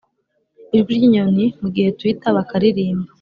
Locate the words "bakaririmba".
2.37-3.07